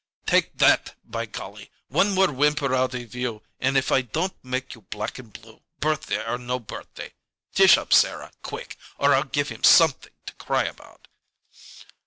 [0.25, 0.95] "Take that!
[1.05, 1.69] By golly!
[1.87, 5.61] one more whimper out of you and if I don't make you black and blue,
[5.79, 7.13] birthday or no birthday!
[7.53, 11.07] Dish up, Sarah, quick, or I'll give him something to cry about."